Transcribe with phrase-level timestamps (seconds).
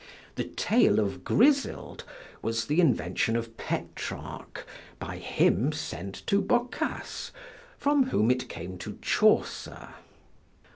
[0.33, 2.05] The tale of Grizild
[2.41, 4.65] was the invention of Petrarch;
[4.97, 7.31] by him sent to Boccace;
[7.77, 9.89] from whom it came to Chaucer.